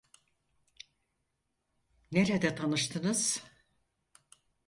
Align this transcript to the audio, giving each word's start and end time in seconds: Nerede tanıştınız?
Nerede 2.11 2.55
tanıştınız? 2.55 3.43